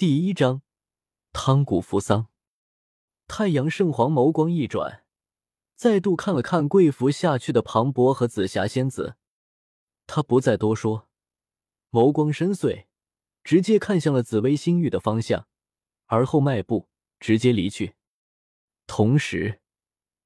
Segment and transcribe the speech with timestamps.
[0.00, 0.62] 第一章，
[1.30, 2.28] 汤谷扶桑。
[3.28, 5.04] 太阳圣皇眸光一转，
[5.76, 9.16] 再度看了看跪伏下去的庞博和紫霞仙子，
[10.06, 11.06] 他不再多说，
[11.90, 12.86] 眸光深邃，
[13.44, 15.46] 直接看向了紫薇星域的方向，
[16.06, 16.88] 而后迈步
[17.18, 17.94] 直接离去。
[18.86, 19.60] 同时，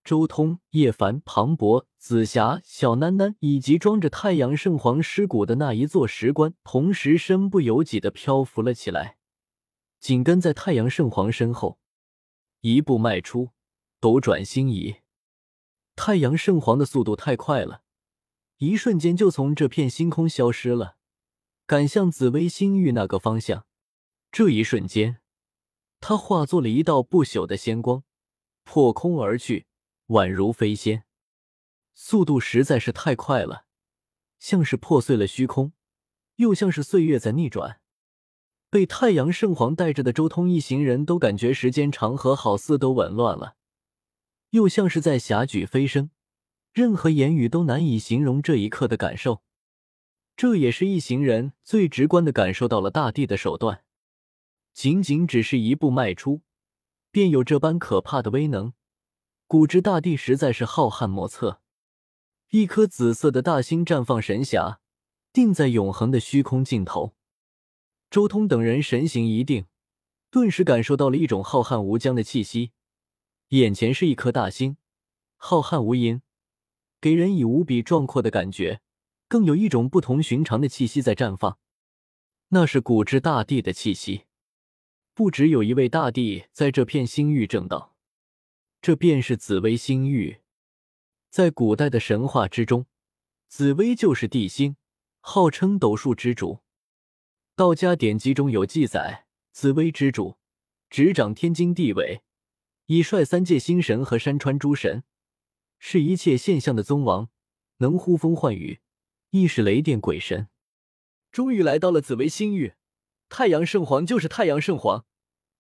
[0.05, 9.19] 周通、叶凡、庞博、紫霞、小囡囡以及装着太阳圣皇尸骨的那一座石棺，同时身不由己的漂浮了起来。
[10.05, 11.79] 紧跟在太阳圣皇身后，
[12.61, 13.53] 一步迈出，
[14.01, 14.97] 斗转星移。
[15.97, 17.85] 太阳圣皇的速度太快了，
[18.59, 20.99] 一瞬间就从这片星空消失了，
[21.65, 23.65] 赶向紫薇星域那个方向。
[24.31, 25.23] 这一瞬间，
[26.01, 28.05] 他化作了一道不朽的仙光，
[28.63, 29.65] 破空而去，
[30.09, 31.05] 宛如飞仙。
[31.95, 33.65] 速度实在是太快了，
[34.39, 35.73] 像是破碎了虚空，
[36.37, 37.81] 又像是岁月在逆转。
[38.75, 43.55] 被太阳圣皇带着的周通一行人都感觉时间长河好似都紊乱了，
[44.51, 46.11] 又像是在霞举飞升，
[46.73, 49.43] 任何言语都难以形容这一刻的感受。
[50.37, 53.85] 这也是一行人最直观的感受到了大地的手段，
[54.73, 56.43] 仅仅只是一步迈出，
[57.13, 58.73] 便有这般可怕的威能。
[59.47, 61.61] 古之大地实在是浩瀚莫测，
[62.51, 64.81] 一颗紫色的大星绽放神霞，
[65.33, 67.14] 定在永恒的虚空尽头。
[68.15, 69.67] 周通等人神形一定，
[70.31, 72.71] 顿时感受到了一种浩瀚无疆的气息。
[73.49, 74.77] 眼前是一颗大星，
[75.35, 76.21] 浩瀚无垠，
[77.01, 78.81] 给人以无比壮阔的感觉，
[79.27, 81.59] 更有一种不同寻常的气息在绽放。
[82.51, 84.27] 那是古之大帝的气息。
[85.13, 87.97] 不只有一位大帝在这片星域正道，
[88.81, 90.39] 这便是紫薇星域。
[91.31, 92.87] 在古代的神话之中，
[93.49, 94.77] 紫薇就是帝星，
[95.21, 96.61] 号称斗数之主。
[97.57, 100.39] 道家典籍中有记载，紫薇之主
[100.91, 102.25] 执掌天经地纬，
[102.87, 105.05] 以率三界星神和山川诸神，
[105.79, 107.31] 是一切现象的宗王，
[107.77, 108.81] 能呼风唤雨，
[109.31, 110.49] 亦是雷电鬼神。
[111.31, 112.75] 终于来到了紫薇星域，
[113.29, 115.05] 太阳圣皇就是太阳圣皇，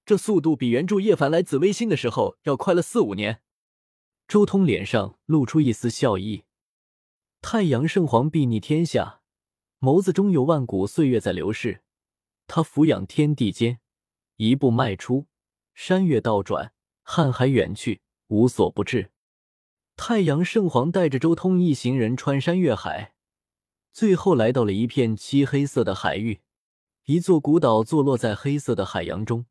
[0.04, 3.40] 这速度比原著叶凡来紫薇星的时候要快了四五年。
[4.26, 6.42] 周通脸上露出一丝笑意，
[7.40, 9.20] 太阳圣皇睥睨天下，
[9.78, 11.82] 眸子中有万古岁月在流逝。
[12.46, 13.80] 他俯仰天地间，
[14.36, 15.26] 一步迈出，
[15.74, 16.72] 山岳倒转，
[17.04, 19.10] 瀚海远去，无所不至。
[19.96, 23.14] 太阳圣皇带着周通一行人穿山越海，
[23.92, 26.40] 最后来到了一片漆黑色的海域。
[27.04, 29.46] 一座古岛坐落在黑色的海洋中，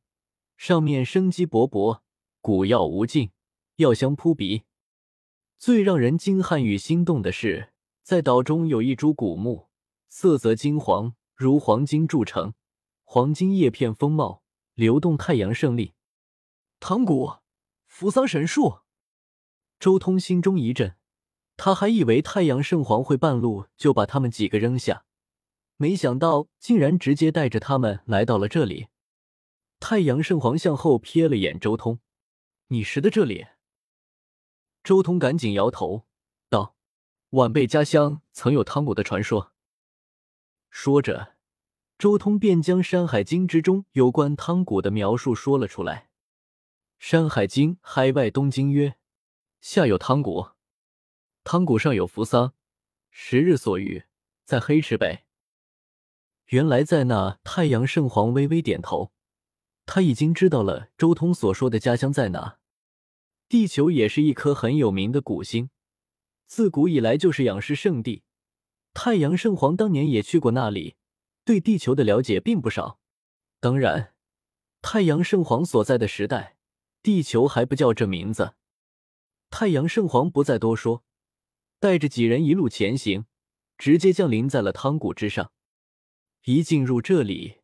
[0.58, 2.02] 上面生机勃勃，
[2.42, 3.32] 古药无尽，
[3.76, 4.64] 药香扑鼻。
[5.58, 7.72] 最让人惊撼与心动的是，
[8.02, 9.70] 在岛中有一株古木，
[10.10, 12.54] 色泽金黄，如黄金铸成。
[13.14, 14.42] 黄金叶片风貌，
[14.74, 15.94] 流动太阳胜利。
[16.80, 17.34] 唐古，
[17.86, 18.80] 扶桑神树。
[19.80, 20.96] 周通心中一震，
[21.56, 25.06] 他还以为太阳圣皇会半路就把他们几个扔下，
[25.78, 28.88] 没想到竟然直接带着他们来到了这里。
[29.80, 32.00] 太阳圣皇向后瞥了眼周通
[32.70, 33.46] ：“你识得这里？”
[34.84, 36.08] 周通赶紧摇头
[36.50, 36.76] 道
[37.30, 39.54] ：“晚辈家乡曾有汤谷的传说。”
[40.72, 41.33] 说着。
[42.04, 46.10] 周通便将《山海经》之中有关汤谷的描述说了出来。
[47.00, 48.98] 《山海经·海外东经》曰
[49.62, 50.48] ：“下有汤谷，
[51.46, 52.56] 汤谷上有扶桑，
[53.10, 54.04] 时日所遇，
[54.44, 55.24] 在黑池北。”
[56.52, 59.14] 原来在那太阳圣皇微微点头，
[59.86, 62.58] 他已经知道了周通所说的家乡在哪。
[63.48, 65.70] 地球也是一颗很有名的古星，
[66.48, 68.24] 自古以来就是仰视圣地。
[68.94, 70.98] 太阳圣皇当年也去过那里。
[71.46, 73.00] 对地球的了解并不少，
[73.60, 74.14] 当然，
[74.82, 76.58] 太阳圣皇所在的时代，
[77.02, 78.54] 地球还不叫这名字。
[79.50, 81.04] 太阳圣皇不再多说，
[81.80, 83.26] 带着几人一路前行，
[83.78, 85.52] 直接降临在了汤谷之上。
[86.46, 87.58] 一进入这里，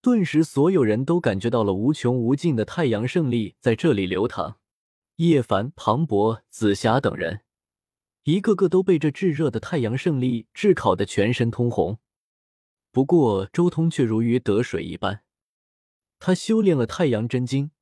[0.00, 4.58] 顿时所有人都感觉到了无穷无尽的太阳胜利在这里流淌。
[5.16, 7.42] 叶凡、庞博、紫霞等人，
[8.24, 12.00] 一个个都被这炙热的太阳胜利炙烤的全身通红。
[12.94, 15.24] 不过，周通却如鱼得水一般，
[16.20, 17.72] 他修炼了太阳真经，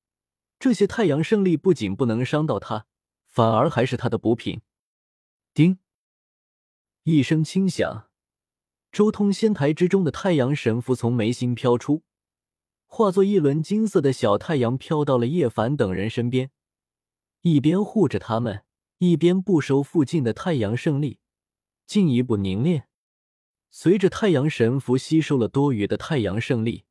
[0.59, 2.87] 这些太阳胜利不仅不能伤到他，
[3.29, 4.62] 反而还是他的补品。
[5.53, 5.79] 叮，
[7.03, 8.09] 一声轻响，
[8.91, 12.05] 周通仙台之中的太阳神符从眉心飘出，
[12.87, 16.50] 化作一轮金色的小太阳，飘到了叶凡等人身边，
[17.43, 18.64] 一边护着他们，
[18.97, 21.19] 一边不收附近的太阳胜利，
[21.87, 22.88] 进一步凝练。
[23.74, 26.84] 随着太阳神符吸收了多余的太阳胜利，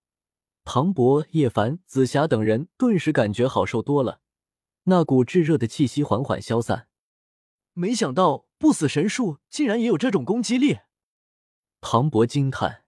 [0.63, 4.19] 庞博、叶凡、紫霞等人顿时感觉好受多了，
[4.85, 6.87] 那股炙热的气息缓缓消散。
[7.73, 10.79] 没想到不死神术竟然也有这种攻击力！
[11.81, 12.83] 庞博惊叹，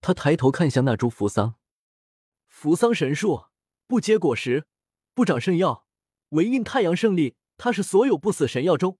[0.00, 1.56] 他抬头看向那株扶桑。
[2.46, 3.44] 扶桑神术
[3.86, 4.66] 不结果实，
[5.12, 5.86] 不长圣药，
[6.30, 7.36] 唯运太阳胜利。
[7.56, 8.98] 它是所有不死神药中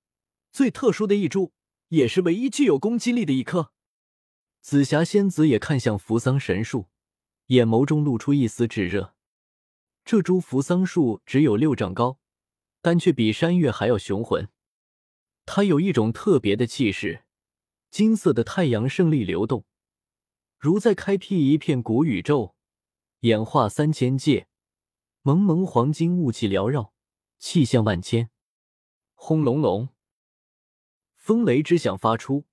[0.53, 1.53] 最特殊的一株，
[1.89, 3.73] 也是唯一具有攻击力的一颗。
[4.65, 6.89] 紫霞仙子也看向扶桑神树，
[7.49, 9.15] 眼眸中露出一丝炙热。
[10.07, 12.19] 这株扶桑树只有六丈高，
[12.81, 14.49] 但却比山岳还要雄浑。
[15.45, 17.25] 它有一种特别的气势，
[17.91, 19.67] 金色的太阳胜利流动，
[20.59, 22.57] 如在开辟一片古宇宙，
[23.21, 24.49] 演化三千界。
[25.21, 26.95] 蒙蒙黄金雾气缭绕，
[27.39, 28.31] 气象万千。
[29.13, 29.91] 轰隆隆，
[31.17, 32.47] 风雷之响发出，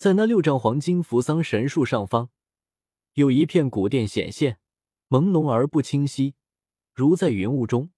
[0.00, 2.30] 在那六丈黄金扶桑神树上方，
[3.12, 4.58] 有一片古殿显现，
[5.10, 6.36] 朦胧而不清晰，
[6.94, 7.90] 如在云雾中，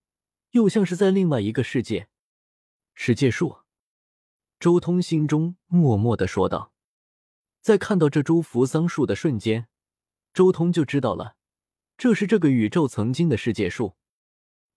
[0.51, 2.09] 又像是在另外一个世界。
[2.93, 3.59] 世界树，
[4.59, 6.73] 周通心中默默的说道。
[7.61, 9.69] 在看到这株扶桑树的瞬间，
[10.35, 11.37] 周通就知道了，
[11.97, 13.95] 这是这个宇宙曾经的世界树。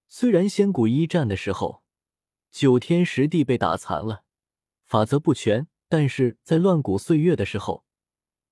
[0.07, 1.81] 虽然仙古一战的时候，
[2.51, 4.25] 九天十地被打残了，
[4.85, 5.67] 法则不全。
[5.97, 7.85] 但是在乱古岁月的时候，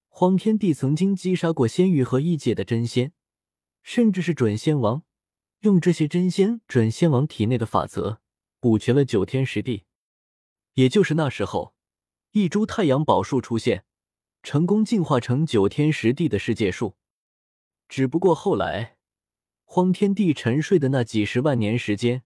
[0.08, 3.12] 荒天帝曾经击杀过仙域和异界的真仙，
[3.82, 5.04] 甚至是准仙王，
[5.60, 8.22] 用这些真仙、准仙王体内的法则
[8.62, 9.84] 补全了九天十地。
[10.76, 11.76] 也就是那时候，
[12.32, 13.84] 一株太阳宝树出现，
[14.42, 16.96] 成功进化成九天十地的世界树。
[17.90, 18.96] 只不过后来，
[19.66, 22.24] 荒天帝沉睡的那几十万年时间。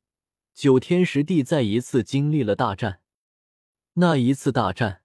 [0.53, 3.01] 九天十地再一次经历了大战，
[3.93, 5.01] 那一次大战，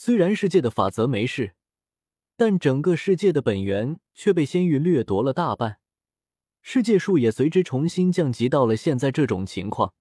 [0.00, 1.56] 虽然世界的法则没事，
[2.36, 5.80] 但整个世界的本源却被仙域掠夺了大半，
[6.62, 9.92] 世界树也随之重新降级到了现在这种情况。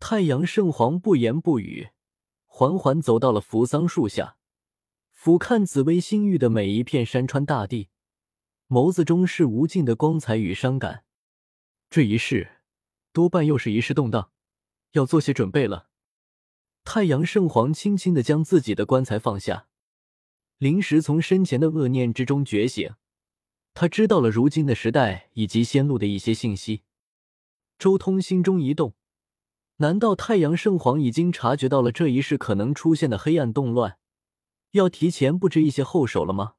[0.00, 1.90] 太阳圣皇不言不语，
[2.46, 4.38] 缓缓走到了扶桑树下，
[5.12, 7.90] 俯瞰紫薇星域的每一片山川大地，
[8.68, 11.04] 眸子中是无尽的光彩与伤感。
[11.90, 12.50] 这一世。
[13.12, 14.30] 多半又是一世动荡，
[14.92, 15.90] 要做些准备了。
[16.84, 19.68] 太阳圣皇轻轻的将自己的棺材放下，
[20.58, 22.94] 临时从身前的恶念之中觉醒，
[23.72, 26.82] 他知道了如今的时代以及仙路的一些信息。
[27.78, 28.94] 周通心中一动，
[29.76, 33.98] 难道太阳圣皇已经察觉到了这一世可能出现的黑暗动乱，
[34.72, 36.54] 要提前布置一些后手了吗？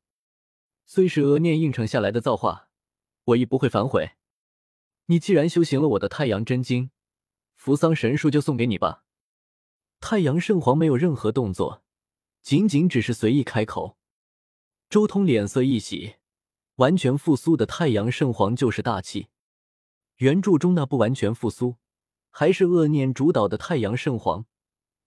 [0.85, 2.69] 虽是恶念应承下来的造化，
[3.25, 4.11] 我亦不会反悔。
[5.05, 6.91] 你既然修行了我的太阳真经，
[7.55, 9.03] 扶桑神树就送给你吧。
[10.05, 11.81] 太阳圣皇没有任何动作，
[12.41, 13.97] 仅仅只是随意开口。
[14.89, 16.15] 周通脸色一喜，
[16.75, 19.29] 完全复苏的太阳圣皇就是大气。
[20.17, 21.77] 原著中那不完全复苏，
[22.31, 24.45] 还是恶念主导的太阳圣皇，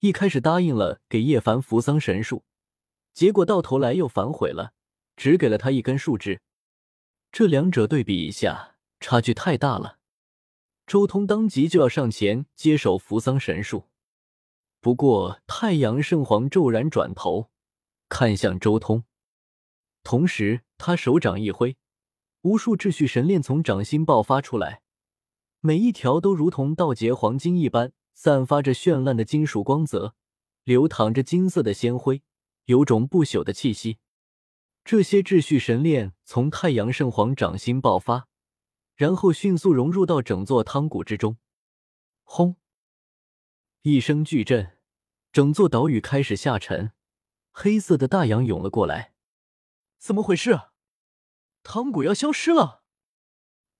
[0.00, 2.44] 一开始答应了给叶凡扶桑神树，
[3.12, 4.72] 结果到头来又反悔了，
[5.14, 6.40] 只给了他一根树枝。
[7.31, 8.76] 这两者对比一下。
[8.99, 9.99] 差距太大了，
[10.87, 13.90] 周通当即就要上前接手扶桑神树。
[14.87, 17.50] 不过太阳圣皇骤然转头
[18.09, 19.03] 看向周通，
[20.05, 21.77] 同时他手掌一挥，
[22.43, 24.83] 无数秩序神链从掌心爆发出来，
[25.59, 30.14] 每一条都如同道劫黄金一般，散发着绚烂的金属光泽，
[30.62, 32.23] 流淌着金色的仙辉，
[32.66, 33.99] 有种不朽的气息。
[34.85, 38.28] 这些秩序神链从太阳圣皇掌心爆发。
[38.95, 41.38] 然后迅速融入到整座汤谷之中，
[42.23, 42.55] 轰！
[43.83, 44.75] 一声巨震，
[45.37, 46.93] 整座岛屿开始下沉，
[47.50, 49.12] 黑色的大洋涌了过来。
[49.99, 50.59] 怎么回事？
[51.62, 52.85] 汤谷要消失了！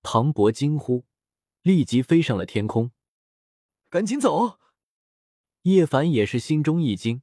[0.03, 1.07] 庞博惊呼，
[1.63, 2.91] 立即飞上了天空。
[3.89, 4.59] 赶紧走！
[5.63, 7.23] 叶凡也是心中一惊，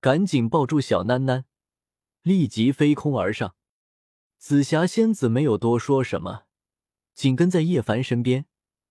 [0.00, 1.44] 赶紧抱住小囡囡，
[2.22, 3.54] 立即飞空而上。
[4.38, 6.46] 紫霞仙子没有多说什么。
[7.14, 8.46] 紧跟在叶凡身边，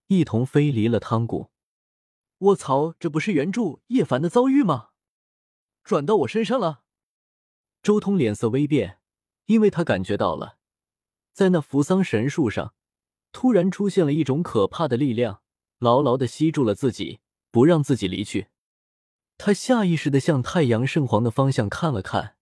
[0.08, 1.52] 一同飞离了汤谷。
[2.42, 4.90] 卧槽，这不是原著叶凡的遭遇吗？
[5.84, 6.84] 转到我身上了。
[7.84, 9.00] 周通脸色微变，
[9.46, 10.58] 因为他感觉到了，
[11.32, 12.74] 在那扶桑神树上，
[13.32, 15.44] 突然出现了一种可怕的力量，
[15.78, 17.20] 牢牢的吸住了自己，
[17.52, 18.48] 不让自己离去。
[19.38, 22.38] 他下意识的向太阳圣皇的方向看了看，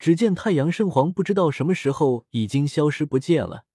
[0.00, 3.66] 只见太阳圣皇不知道什么时候已经消失不见了。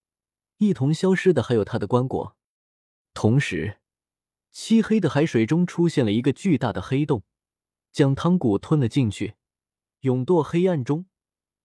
[0.58, 2.34] 一同消失的还有他的棺椁，
[3.14, 3.80] 同时，
[4.52, 7.24] 漆黑的海水中出现了一个巨大的黑洞，
[7.92, 9.36] 将汤谷吞了进去，
[10.02, 11.06] 永堕黑暗中，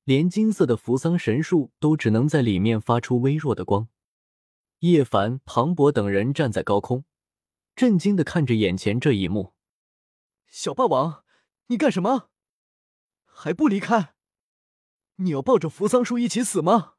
[0.04, 3.88] 连金色的扶桑神树都只能在里面发出微弱的光。
[4.80, 7.04] 叶凡、庞博等人站在高空，
[7.74, 9.54] 震惊的看着眼前这一幕。
[10.48, 11.24] 小霸王，
[11.68, 12.30] 你干什么？
[13.24, 14.14] 还不离开？
[15.16, 16.94] 你要抱着扶桑树一起死吗？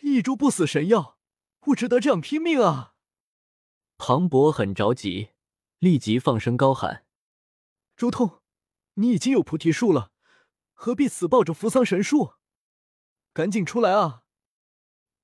[0.00, 1.18] 一株不死神药，
[1.58, 2.94] 不值得这样拼命啊！
[3.98, 5.30] 庞博很着急，
[5.80, 7.04] 立即放声高喊
[7.96, 8.40] ：“周通，
[8.94, 10.12] 你已经有菩提树了，
[10.72, 12.34] 何必死抱着扶桑神树？
[13.32, 14.22] 赶紧出来啊！”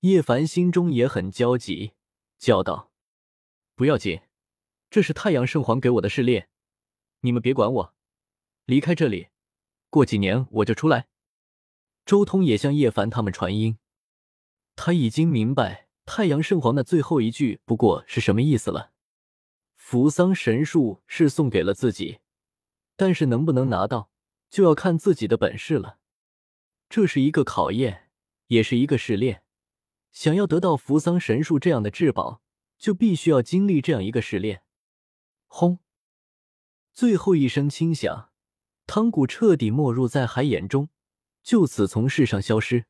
[0.00, 1.94] 叶凡心中也很焦急，
[2.36, 2.92] 叫道
[3.76, 4.20] ：“不要紧，
[4.90, 6.48] 这是太阳圣皇给我的试炼，
[7.20, 7.94] 你们别管我，
[8.64, 9.28] 离开这里，
[9.88, 11.08] 过几年我就出来。”
[12.04, 13.78] 周通也向叶凡他们传音，
[14.76, 18.92] 他已经明白太阳圣皇的最后一句不过是什么意思了。
[19.74, 22.20] 扶桑神树是送给了自己，
[22.96, 24.10] 但是能不能拿到，
[24.48, 25.98] 就要看自己的本事了。
[26.88, 28.10] 这是一个考验，
[28.46, 29.42] 也是一个试炼。
[30.12, 32.42] 想要得到扶桑神树这样的至宝，
[32.78, 34.62] 就必须要经历这样一个试炼。
[35.46, 35.80] 轰！
[36.92, 38.30] 最后一声轻响，
[38.86, 40.88] 汤谷彻底没入在海眼中，
[41.42, 42.86] 就此从世上消失。